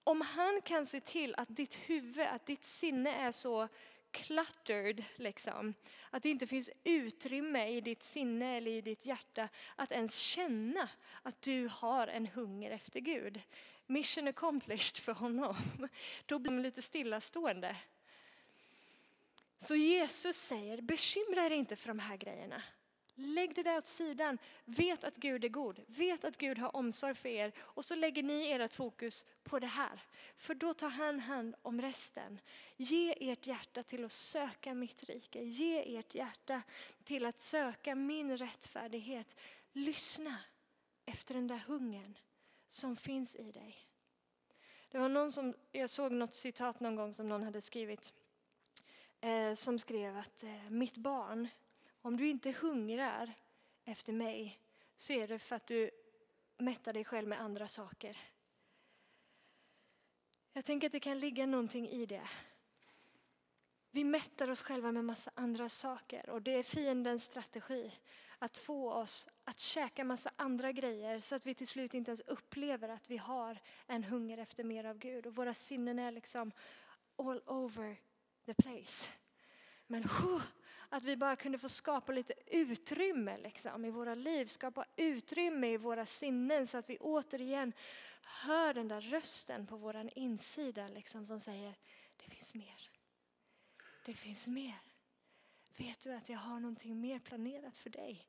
[0.04, 3.68] Om han kan se till att ditt huvud, att ditt sinne är så
[4.11, 5.75] cluttered, liksom.
[6.11, 10.88] Att det inte finns utrymme i ditt sinne eller i ditt hjärta att ens känna
[11.23, 13.40] att du har en hunger efter Gud.
[13.87, 15.57] Mission accomplished för honom.
[16.27, 17.77] Då blir man lite stillastående.
[19.59, 22.62] Så Jesus säger, bekymra er inte för de här grejerna.
[23.20, 24.38] Lägg det där åt sidan.
[24.64, 25.81] Vet att Gud är god.
[25.87, 27.52] Vet att Gud har omsorg för er.
[27.59, 30.02] Och så lägger ni ert fokus på det här.
[30.37, 32.40] För då tar han hand om resten.
[32.76, 35.42] Ge ert hjärta till att söka mitt rike.
[35.42, 36.62] Ge ert hjärta
[37.04, 39.37] till att söka min rättfärdighet.
[39.72, 40.37] Lyssna
[41.07, 42.18] efter den där hungern
[42.68, 43.78] som finns i dig.
[44.88, 48.14] Det var någon som, jag såg något citat någon gång som någon hade skrivit.
[49.20, 51.48] Eh, som skrev att eh, mitt barn
[52.02, 53.34] om du inte hungrar
[53.84, 54.61] efter mig
[54.96, 55.90] så är det för att du
[56.58, 58.16] mättar dig själv med andra saker.
[60.52, 62.28] Jag tänker att det kan ligga någonting i det.
[63.90, 67.92] Vi mättar oss själva med massa andra saker och det är fiendens strategi
[68.38, 72.20] att få oss att käka massa andra grejer så att vi till slut inte ens
[72.20, 76.52] upplever att vi har en hunger efter mer av Gud och våra sinnen är liksom
[77.16, 77.96] all over
[78.46, 79.11] the place.
[79.87, 80.04] Men
[80.88, 85.77] att vi bara kunde få skapa lite utrymme liksom, i våra liv, skapa utrymme i
[85.77, 87.72] våra sinnen så att vi återigen
[88.22, 91.74] hör den där rösten på vår insida liksom, som säger
[92.16, 92.90] det finns mer.
[94.05, 94.74] Det finns mer.
[95.77, 98.22] Vet du att jag har någonting mer planerat för dig?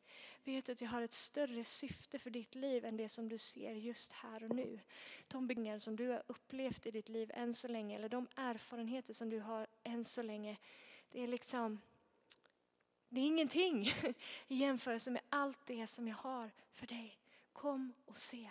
[0.44, 3.38] Vet du att jag har ett större syfte för ditt liv än det som du
[3.38, 4.80] ser just här och nu?
[5.28, 9.14] De byggnader som du har upplevt i ditt liv än så länge eller de erfarenheter
[9.14, 10.58] som du har än så länge.
[11.12, 11.82] Det är liksom
[13.10, 13.86] det är ingenting
[14.48, 17.18] i jämförelse med allt det som jag har för dig.
[17.54, 18.50] Kom och se.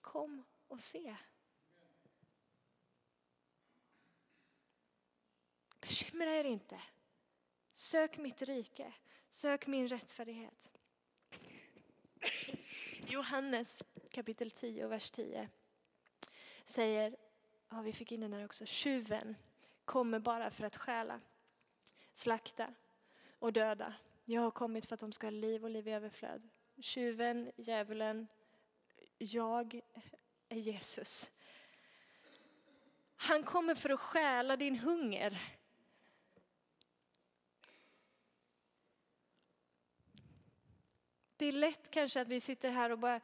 [0.00, 1.16] Kom och se.
[5.80, 6.80] Bekymra er inte.
[7.72, 8.92] Sök mitt rike.
[9.30, 10.70] Sök min rättfärdighet.
[13.06, 15.48] Johannes kapitel 10 vers 10
[16.64, 17.16] säger,
[17.68, 19.36] ja vi fick in den här också, tjuven
[19.84, 21.20] kommer bara för att stjäla,
[22.12, 22.74] slakta
[23.46, 23.94] och döda.
[24.24, 26.48] Jag har kommit för att de ska ha liv och liv i överflöd.
[26.80, 28.28] Tjuven, djävulen,
[29.18, 29.80] jag
[30.48, 31.30] är Jesus.
[33.16, 35.40] Han kommer för att stjäla din hunger.
[41.36, 43.20] Det är lätt kanske att vi sitter här och bara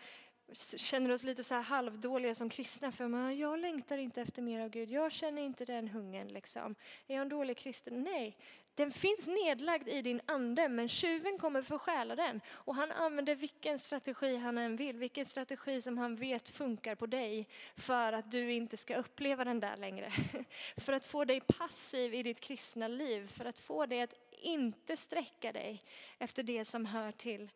[0.77, 4.61] känner oss lite så här halvdåliga som kristna för man, jag längtar inte efter mer
[4.61, 6.29] av Gud, jag känner inte den hungern.
[6.29, 6.75] Liksom.
[7.07, 8.03] Är jag en dålig kristen?
[8.03, 8.37] Nej,
[8.75, 12.41] den finns nedlagd i din ande men tjuven kommer förstjäla stjäla den.
[12.51, 17.07] Och han använder vilken strategi han än vill, vilken strategi som han vet funkar på
[17.07, 20.11] dig för att du inte ska uppleva den där längre.
[20.77, 24.97] För att få dig passiv i ditt kristna liv, för att få dig att inte
[24.97, 25.83] sträcka dig
[26.19, 27.51] efter det som hör till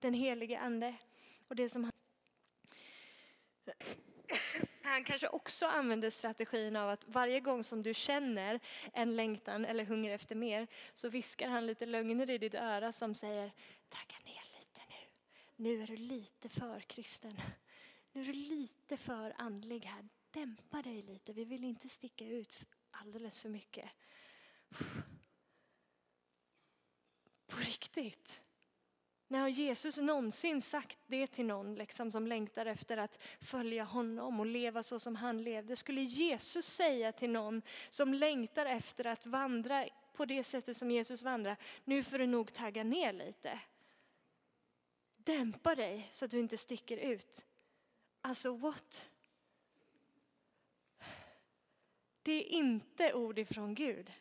[0.00, 0.94] den helige ande.
[1.48, 1.90] Och det som
[4.90, 8.60] han kanske också använder strategin av att varje gång som du känner
[8.92, 13.14] en längtan eller hunger efter mer så viskar han lite lögner i ditt öra som
[13.14, 13.52] säger
[13.88, 15.06] tagga ner lite nu.
[15.56, 17.36] Nu är du lite för kristen.
[18.12, 20.08] Nu är du lite för andlig här.
[20.30, 21.32] Dämpa dig lite.
[21.32, 23.90] Vi vill inte sticka ut alldeles för mycket.
[27.46, 28.40] På riktigt.
[29.34, 34.40] När har Jesus någonsin sagt det till någon liksom, som längtar efter att följa honom
[34.40, 35.76] och leva så som han levde?
[35.76, 41.22] Skulle Jesus säga till någon som längtar efter att vandra på det sättet som Jesus
[41.22, 43.60] vandrar, nu får du nog tagga ner lite.
[45.16, 47.46] Dämpa dig så att du inte sticker ut.
[48.20, 49.10] Alltså what?
[52.22, 54.12] Det är inte ord ifrån Gud.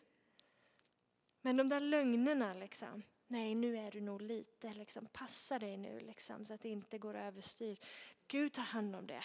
[1.41, 5.99] Men de där lögnerna liksom, nej nu är du nog lite, liksom, passa dig nu
[5.99, 7.79] liksom, så att det inte går överstyr.
[8.27, 9.23] Gud tar hand om det.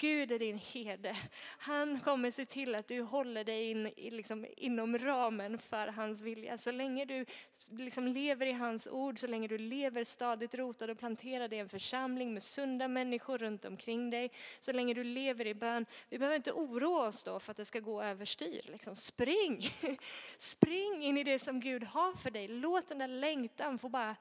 [0.00, 1.16] Gud är din herde.
[1.58, 6.58] Han kommer se till att du håller dig in, liksom, inom ramen för hans vilja.
[6.58, 7.24] Så länge du
[7.70, 11.68] liksom, lever i hans ord, så länge du lever stadigt rotad och planterad i en
[11.68, 14.30] församling med sunda människor runt omkring dig,
[14.60, 15.86] så länge du lever i bön.
[16.08, 18.62] Vi behöver inte oroa oss då för att det ska gå överstyr.
[18.64, 19.70] Liksom, spring!
[20.38, 22.48] Spring in i det som Gud har för dig.
[22.48, 24.16] Låt den där längtan få bara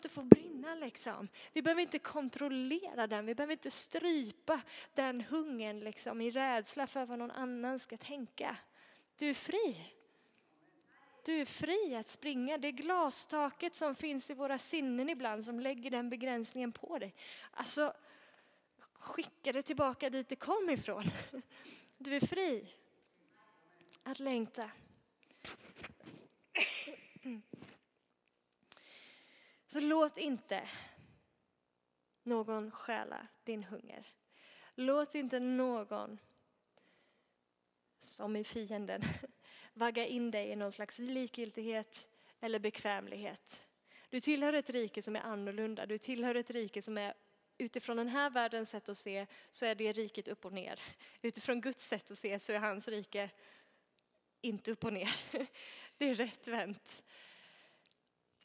[0.00, 1.28] Låt det få brinna liksom.
[1.52, 4.60] Vi behöver inte kontrollera den, vi behöver inte strypa
[4.94, 8.56] den hungern liksom, i rädsla för vad någon annan ska tänka.
[9.16, 9.92] Du är fri.
[11.24, 12.58] Du är fri att springa.
[12.58, 17.14] Det är glastaket som finns i våra sinnen ibland som lägger den begränsningen på dig.
[17.50, 17.94] Alltså,
[18.92, 21.04] skicka det tillbaka dit det kom ifrån.
[21.98, 22.66] Du är fri
[24.04, 24.70] att längta.
[29.72, 30.68] Så låt inte
[32.22, 34.06] någon stjäla din hunger.
[34.74, 36.18] Låt inte någon,
[37.98, 39.02] som i fienden,
[39.74, 42.08] vagga in dig i någon slags likgiltighet
[42.40, 43.66] eller bekvämlighet.
[44.08, 45.86] Du tillhör ett rike som är annorlunda.
[45.86, 47.14] Du tillhör ett rike som är
[47.58, 50.80] utifrån den här världens sätt att se så är det riket upp och ner.
[51.22, 53.30] Utifrån Guds sätt att se så är hans rike
[54.40, 55.16] inte upp och ner.
[55.98, 57.02] Det är rätt vänt.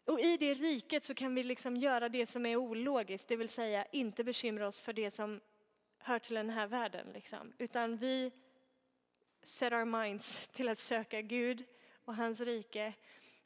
[0.06, 3.50] Och i det riket så kan vi liksom göra det som är ologiskt, det vill
[3.50, 5.42] säga inte bekymra oss för det som
[5.98, 7.08] hör till den här världen.
[7.14, 7.54] Liksom.
[7.58, 8.32] Utan vi
[9.44, 11.64] set our minds till att söka Gud
[12.06, 12.94] och hans rike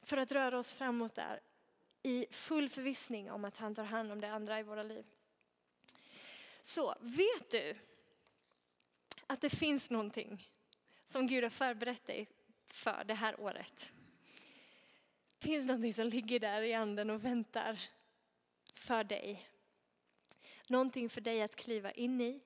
[0.02, 1.40] för att röra oss framåt där
[2.04, 5.06] i full förvissning om att han tar hand om det andra i våra liv.
[6.62, 7.76] Så vet du
[9.28, 10.50] att det finns någonting
[11.06, 12.28] som Gud har förberett dig
[12.68, 13.92] för det här året?
[15.40, 17.80] Det finns någonting som ligger där i anden och väntar
[18.74, 19.50] för dig.
[20.68, 22.42] Någonting för dig att kliva in i,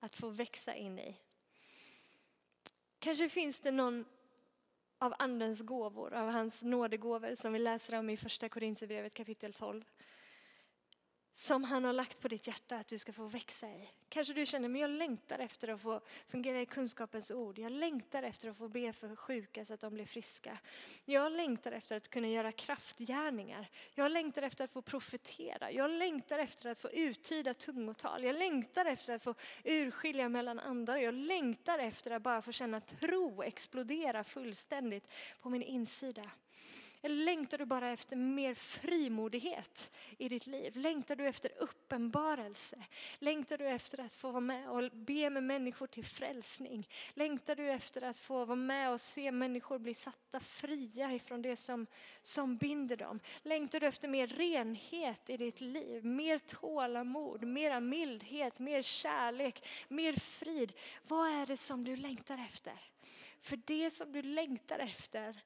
[0.00, 1.16] att få växa in i.
[2.98, 4.04] Kanske finns det någon
[4.98, 9.84] av andens gåvor, av hans nådegåvor som vi läser om i första Korintierbrevet kapitel 12
[11.38, 13.88] som han har lagt på ditt hjärta att du ska få växa i.
[14.08, 17.58] Kanske du känner, men jag längtar efter att få fungera i kunskapens ord.
[17.58, 20.58] Jag längtar efter att få be för sjuka så att de blir friska.
[21.04, 23.70] Jag längtar efter att kunna göra kraftgärningar.
[23.94, 25.72] Jag längtar efter att få profetera.
[25.72, 28.24] Jag längtar efter att få uttyda tungotal.
[28.24, 30.96] Jag längtar efter att få urskilja mellan andar.
[30.96, 35.08] Jag längtar efter att bara få känna tro explodera fullständigt
[35.40, 36.30] på min insida.
[37.06, 40.76] Eller längtar du bara efter mer frimodighet i ditt liv?
[40.76, 42.76] Längtar du efter uppenbarelse?
[43.18, 46.88] Längtar du efter att få vara med och be med människor till frälsning?
[47.14, 51.56] Längtar du efter att få vara med och se människor bli satta fria ifrån det
[51.56, 51.86] som,
[52.22, 53.20] som binder dem?
[53.42, 56.04] Längtar du efter mer renhet i ditt liv?
[56.04, 60.72] Mer tålamod, mer mildhet, mer kärlek, mer frid?
[61.08, 62.74] Vad är det som du längtar efter?
[63.40, 65.42] För det som du längtar efter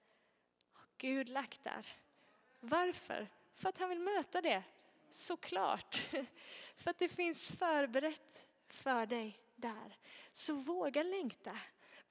[1.01, 1.87] Gud lagt där.
[2.61, 3.29] Varför?
[3.55, 4.63] För att han vill möta det.
[5.11, 5.95] Såklart.
[6.77, 9.97] För att det finns förberett för dig där.
[10.33, 11.59] Så våga längta.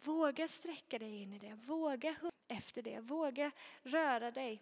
[0.04, 1.54] Våga sträcka dig in i det.
[1.54, 2.16] Våga
[2.48, 3.00] efter det.
[3.00, 3.52] Våga
[3.84, 4.62] röra dig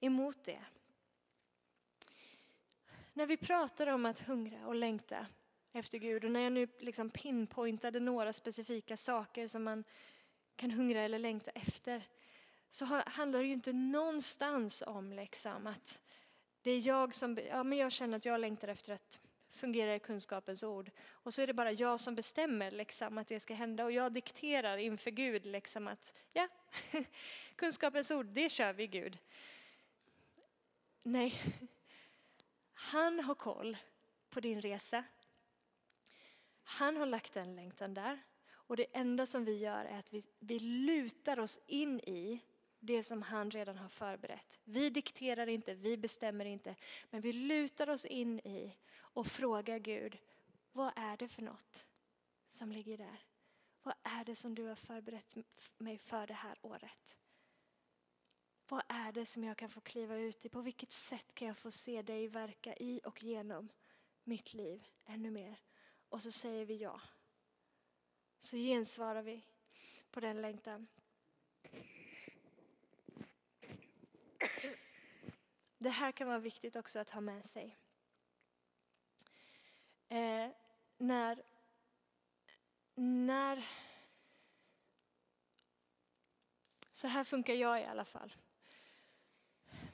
[0.00, 0.64] emot det.
[3.12, 5.26] När vi pratar om att hungra och längta
[5.72, 9.84] efter Gud och när jag nu liksom pinpointade några specifika saker som man
[10.56, 12.02] kan hungra eller längta efter
[12.70, 16.00] så handlar det ju inte någonstans om liksom att
[16.62, 19.98] det är jag som, ja men jag känner att jag längtar efter att fungera i
[19.98, 20.90] kunskapens ord.
[21.10, 24.12] Och så är det bara jag som bestämmer liksom, att det ska hända och jag
[24.12, 26.48] dikterar inför Gud liksom att ja,
[27.56, 29.18] kunskapens ord, det kör vi Gud.
[31.02, 31.34] Nej,
[32.72, 33.76] han har koll
[34.30, 35.04] på din resa.
[36.62, 38.18] Han har lagt den längtan där.
[38.50, 42.40] Och det enda som vi gör är att vi, vi lutar oss in i
[42.80, 44.60] det som han redan har förberett.
[44.64, 46.76] Vi dikterar inte, vi bestämmer inte,
[47.10, 50.18] men vi lutar oss in i och frågar Gud,
[50.72, 51.86] vad är det för något
[52.46, 53.22] som ligger där?
[53.82, 55.36] Vad är det som du har förberett
[55.78, 57.16] mig för det här året?
[58.68, 60.48] Vad är det som jag kan få kliva ut i?
[60.48, 63.68] På vilket sätt kan jag få se dig verka i och genom
[64.24, 65.60] mitt liv ännu mer?
[66.08, 67.00] Och så säger vi ja.
[68.38, 69.44] Så gensvarar vi
[70.10, 70.86] på den längtan.
[75.78, 77.76] Det här kan vara viktigt också att ha med sig.
[80.08, 80.48] Eh,
[80.98, 81.42] när,
[82.94, 83.68] när...
[86.92, 88.34] Så här funkar jag i alla fall.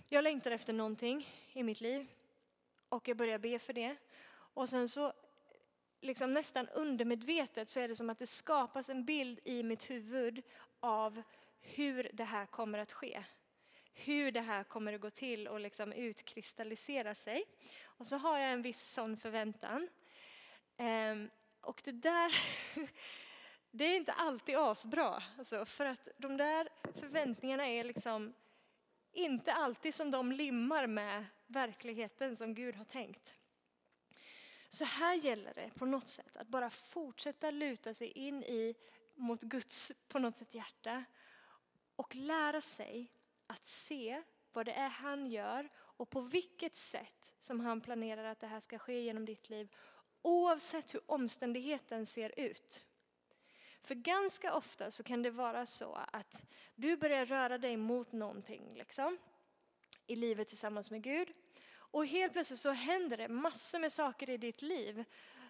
[0.09, 2.07] Jag längtar efter någonting i mitt liv
[2.89, 3.97] och jag börjar be för det.
[4.31, 5.13] Och sen så
[6.01, 10.43] liksom nästan undermedvetet så är det som att det skapas en bild i mitt huvud
[10.81, 11.23] av
[11.61, 13.25] hur det här kommer att ske.
[13.95, 17.45] Hur det här kommer att gå till och liksom utkristallisera sig.
[17.83, 19.89] Och så har jag en viss sån förväntan.
[20.77, 21.31] Ehm,
[21.61, 22.35] och det där,
[23.71, 25.23] det är inte alltid asbra.
[25.39, 28.35] Alltså, för att de där förväntningarna är liksom
[29.13, 33.39] inte alltid som de limmar med verkligheten som Gud har tänkt.
[34.69, 38.75] Så här gäller det på något sätt att bara fortsätta luta sig in i
[39.15, 41.05] mot Guds på något sätt hjärta
[41.97, 43.11] och lära sig
[43.47, 44.23] att se
[44.53, 48.61] vad det är han gör och på vilket sätt som han planerar att det här
[48.61, 49.69] ska ske genom ditt liv
[50.23, 52.85] oavsett hur omständigheten ser ut.
[53.83, 56.43] För ganska ofta så kan det vara så att
[56.75, 59.19] du börjar röra dig mot någonting liksom,
[60.07, 61.29] i livet tillsammans med Gud.
[61.75, 65.05] Och helt plötsligt så händer det massor med saker i ditt liv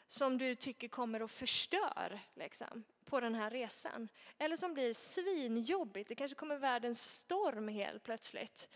[0.06, 4.08] som du tycker kommer och förstör liksom, på den här resan.
[4.38, 6.08] Eller som blir svinjobbigt.
[6.08, 8.68] Det kanske kommer världens storm helt plötsligt.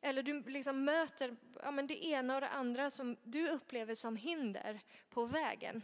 [0.00, 4.16] Eller du liksom möter ja, men det ena och det andra som du upplever som
[4.16, 4.80] hinder
[5.10, 5.82] på vägen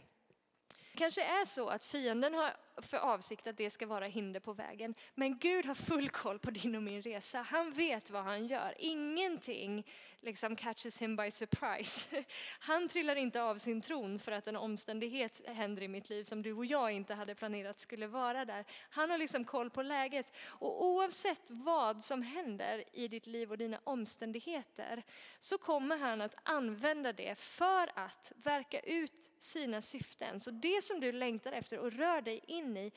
[0.92, 4.52] Det kanske är så att fienden har för avsikt att det ska vara hinder på
[4.52, 4.94] vägen.
[5.14, 7.42] Men Gud har full koll på din och min resa.
[7.42, 8.74] Han vet vad han gör.
[8.78, 9.84] Ingenting
[10.20, 12.06] liksom catches him by surprise.
[12.60, 16.42] Han trillar inte av sin tron för att en omständighet händer i mitt liv som
[16.42, 18.64] du och jag inte hade planerat skulle vara där.
[18.90, 20.32] Han har liksom koll på läget.
[20.38, 25.02] Och oavsett vad som händer i ditt liv och dina omständigheter
[25.38, 30.40] så kommer han att använda det för att verka ut sina syften.
[30.40, 32.92] Så det som du längtar efter och rör dig in i,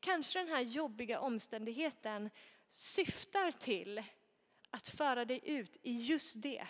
[0.00, 2.30] kanske den här jobbiga omständigheten
[2.68, 4.02] syftar till
[4.70, 6.66] att föra dig ut i just det.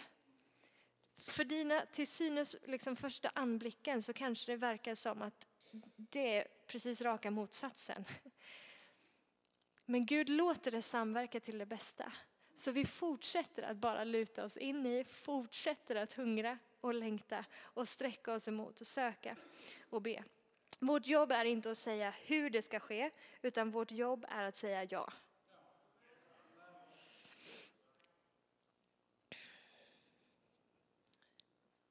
[1.18, 5.46] För dina till synes liksom första anblicken så kanske det verkar som att
[5.96, 8.04] det är precis raka motsatsen.
[9.84, 12.12] Men Gud låter det samverka till det bästa.
[12.54, 17.88] Så vi fortsätter att bara luta oss in i, fortsätter att hungra och längta och
[17.88, 19.36] sträcka oss emot och söka
[19.90, 20.24] och be.
[20.78, 23.10] Vårt jobb är inte att säga hur det ska ske,
[23.42, 25.12] utan vårt jobb är att säga ja.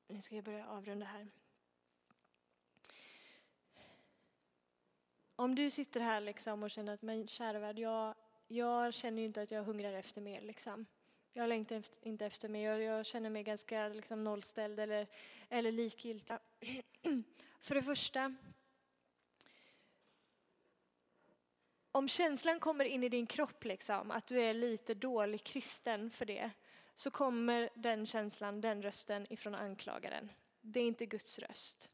[0.07, 1.27] Nu ska jag börja avrunda här.
[5.35, 8.15] Om du sitter här liksom och känner att men kära värld, jag,
[8.47, 10.41] jag känner ju inte att jag hungrar efter mer.
[10.41, 10.85] Liksom.
[11.33, 15.07] Jag längtar inte efter mer, jag, jag känner mig ganska liksom, nollställd eller,
[15.49, 16.37] eller likgiltig.
[17.61, 18.35] För det första,
[21.95, 26.25] om känslan kommer in i din kropp, liksom, att du är lite dålig kristen för
[26.25, 26.51] det,
[26.95, 30.31] så kommer den känslan, den rösten ifrån anklagaren.
[30.61, 31.89] Det är inte Guds röst.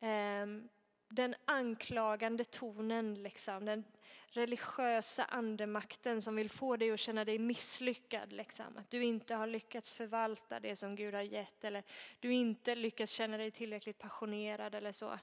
[0.00, 0.68] Ehm,
[1.08, 3.84] den anklagande tonen, liksom, den
[4.26, 8.32] religiösa andemakten som vill få dig att känna dig misslyckad.
[8.32, 8.76] Liksom.
[8.76, 11.82] Att du inte har lyckats förvalta det som Gud har gett eller
[12.20, 15.18] du inte lyckats känna dig tillräckligt passionerad eller så.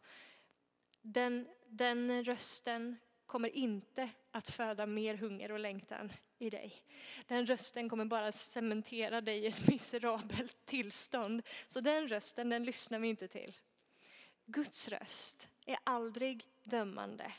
[1.01, 2.97] Den, den rösten
[3.29, 6.73] kommer inte att föda mer hunger och längtan i dig.
[7.27, 11.41] Den rösten kommer bara cementera dig i ett miserabelt tillstånd.
[11.67, 13.55] Så den rösten, den lyssnar vi inte till.
[14.45, 17.31] Guds röst är aldrig dömande.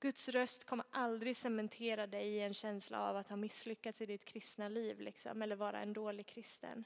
[0.00, 4.24] Guds röst kommer aldrig cementera dig i en känsla av att ha misslyckats i ditt
[4.24, 6.84] kristna liv liksom, eller vara en dålig kristen.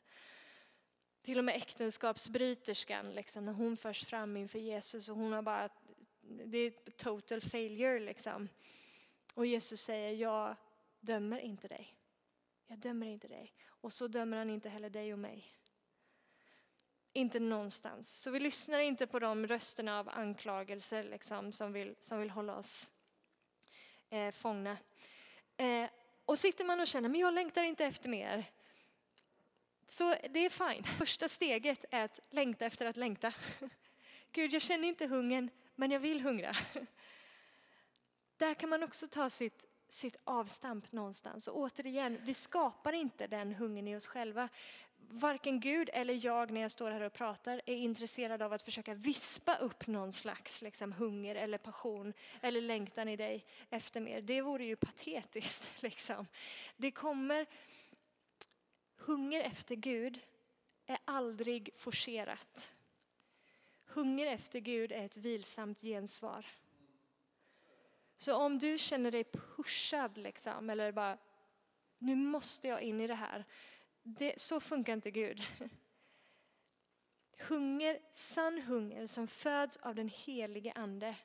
[1.22, 5.68] Till och med äktenskapsbryterskan, liksom, när hon förs fram inför Jesus och hon har bara
[6.28, 8.48] det är total failure liksom.
[9.34, 10.56] Och Jesus säger, jag
[11.00, 11.94] dömer inte dig.
[12.66, 13.52] Jag dömer inte dig.
[13.68, 15.52] Och så dömer han inte heller dig och mig.
[17.12, 18.20] Inte någonstans.
[18.22, 22.56] Så vi lyssnar inte på de rösterna av anklagelser liksom, som, vill, som vill hålla
[22.56, 22.90] oss
[24.10, 24.78] eh, fångna.
[25.56, 25.88] Eh,
[26.24, 28.44] och sitter man och känner, men jag längtar inte efter mer.
[29.86, 30.84] Så det är fine.
[30.84, 33.32] Första steget är att längta efter att längta.
[34.32, 36.56] Gud, jag känner inte hungern, men jag vill hungra.
[38.36, 41.48] Där kan man också ta sitt sitt avstamp någonstans.
[41.48, 44.48] Och återigen, vi skapar inte den hungern i oss själva.
[45.08, 48.94] Varken Gud eller jag när jag står här och pratar är intresserad av att försöka
[48.94, 54.20] vispa upp någon slags liksom, hunger eller passion eller längtan i dig efter mer.
[54.20, 55.72] Det vore ju patetiskt.
[55.82, 56.26] Liksom.
[56.76, 57.46] Det kommer,
[58.96, 60.20] hunger efter Gud
[60.86, 62.72] är aldrig forcerat.
[63.96, 66.46] Hunger efter Gud är ett vilsamt gensvar.
[68.16, 71.18] Så om du känner dig pushad liksom, eller bara
[71.98, 73.44] nu måste jag in i det här.
[74.02, 75.42] Det, så funkar inte Gud.
[77.38, 81.16] Hunger, sann hunger som föds av den helige ande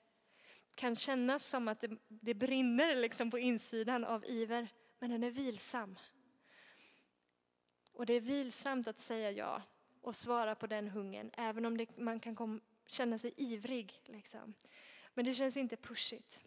[0.75, 4.67] kan kännas som att det, det brinner liksom på insidan av iver,
[4.99, 5.99] men den är vilsam.
[7.93, 9.61] Och det är vilsamt att säga ja
[10.01, 14.01] och svara på den hungern, även om det, man kan kom, känna sig ivrig.
[14.05, 14.53] Liksom.
[15.13, 16.41] Men det känns inte pushigt.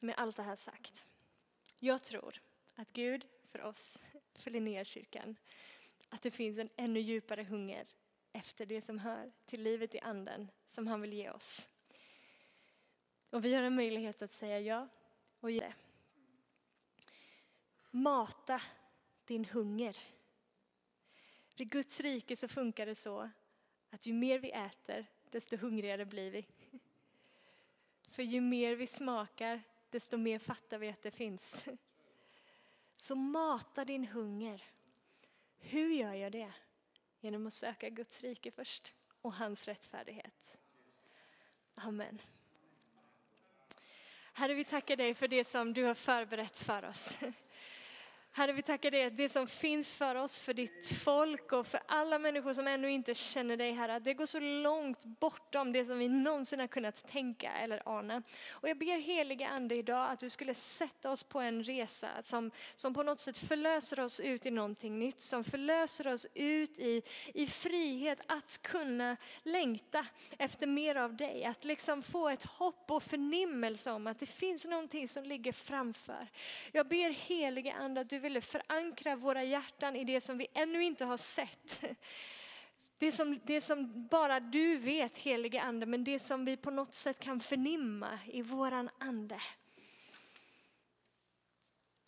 [0.00, 1.04] Med allt det här sagt,
[1.80, 2.40] jag tror
[2.74, 3.98] att Gud för oss,
[4.34, 5.36] för Linnéakyrkan,
[6.08, 7.86] att det finns en ännu djupare hunger
[8.32, 11.68] efter det som hör till livet i anden som han vill ge oss.
[13.30, 14.88] Och vi har en möjlighet att säga ja
[15.40, 15.87] och ge det.
[17.90, 18.60] Mata
[19.24, 19.98] din hunger.
[21.56, 23.30] I Guds rike så funkar det så
[23.90, 26.46] att ju mer vi äter, desto hungrigare blir vi.
[28.08, 31.64] För ju mer vi smakar, desto mer fattar vi att det finns.
[32.96, 34.64] Så mata din hunger.
[35.58, 36.52] Hur gör jag det?
[37.20, 40.56] Genom att söka Guds rike först och hans rättfärdighet.
[41.74, 42.22] Amen.
[44.32, 47.18] Herre, vi tackar dig för det som du har förberett för oss.
[48.32, 51.80] Herre, vi tackar dig att det som finns för oss, för ditt folk och för
[51.88, 55.98] alla människor som ännu inte känner dig, Herre, det går så långt bortom det som
[55.98, 58.22] vi någonsin har kunnat tänka eller ana.
[58.50, 62.50] Och jag ber heliga Ande idag att du skulle sätta oss på en resa som,
[62.74, 67.02] som på något sätt förlöser oss ut i någonting nytt, som förlöser oss ut i,
[67.34, 70.06] i frihet att kunna längta
[70.38, 71.44] efter mer av dig.
[71.44, 76.28] Att liksom få ett hopp och förnimmelse om att det finns någonting som ligger framför.
[76.72, 80.84] Jag ber heliga Ande att du ville förankra våra hjärtan i det som vi ännu
[80.84, 81.84] inte har sett.
[82.98, 86.94] Det som, det som bara du vet, helige ande, men det som vi på något
[86.94, 89.38] sätt kan förnimma i våran ande.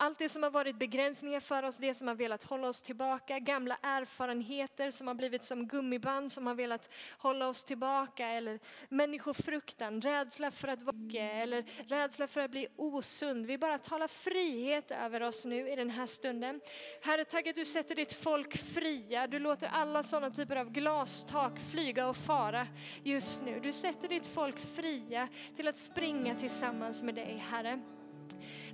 [0.03, 3.39] Allt det som har varit begränsningar för oss, det som har velat hålla oss tillbaka,
[3.39, 10.01] gamla erfarenheter som har blivit som gummiband som har velat hålla oss tillbaka eller människofruktan,
[10.01, 13.45] rädsla för att vara eller rädsla för att bli osund.
[13.45, 16.61] Vi bara talar frihet över oss nu i den här stunden.
[17.01, 19.27] Herre, tack att du sätter ditt folk fria.
[19.27, 22.67] Du låter alla sådana typer av glastak flyga och fara
[23.03, 23.59] just nu.
[23.59, 28.00] Du sätter ditt folk fria till att springa tillsammans med dig, Herre.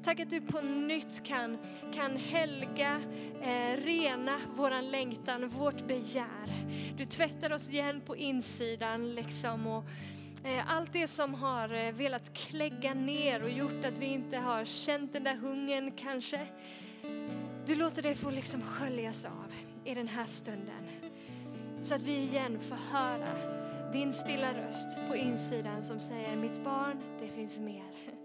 [0.03, 1.57] Tack att du på nytt kan,
[1.93, 3.01] kan helga,
[3.41, 6.49] eh, rena våran längtan, vårt begär.
[6.97, 9.83] Du tvättar oss igen på insidan liksom och
[10.43, 14.65] eh, allt det som har eh, velat klägga ner och gjort att vi inte har
[14.65, 16.47] känt den där hungern kanske.
[17.65, 19.53] Du låter det få liksom sköljas av
[19.85, 20.83] i den här stunden.
[21.83, 23.57] Så att vi igen får höra
[23.93, 28.16] din stilla röst på insidan som säger mitt barn, det finns mer.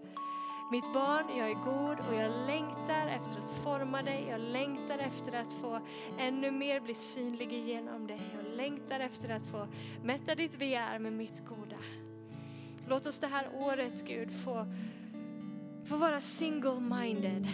[0.72, 4.26] Mitt barn, jag är god och jag längtar efter att forma dig.
[4.30, 5.80] Jag längtar efter att få
[6.18, 8.20] ännu mer bli synlig genom dig.
[8.34, 9.68] Jag längtar efter att få
[10.02, 11.76] mätta ditt begär med mitt goda.
[12.88, 14.66] Låt oss det här året Gud få,
[15.84, 17.46] få vara single-minded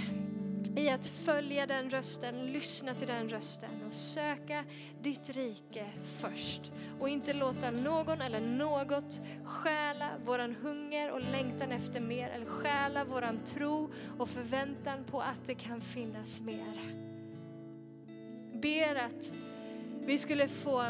[0.78, 4.64] i att följa den rösten, lyssna till den rösten och söka
[5.02, 5.86] ditt rike
[6.20, 6.72] först.
[7.00, 13.04] Och inte låta någon eller något stjäla våran hunger och längtan efter mer eller stjäla
[13.04, 16.94] våran tro och förväntan på att det kan finnas mer.
[18.52, 19.32] Ber att
[20.06, 20.82] vi skulle få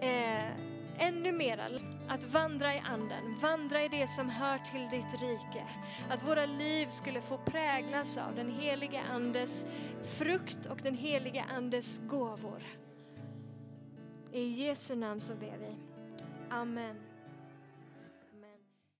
[0.00, 0.50] eh,
[0.98, 1.68] ännu mera
[2.10, 5.66] att vandra i anden, vandra i det som hör till ditt rike.
[6.10, 9.66] Att våra liv skulle få präglas av den heliga andes
[10.18, 12.62] frukt och den heliga andes gåvor.
[14.32, 15.76] I Jesu namn så ber vi.
[16.50, 17.09] Amen.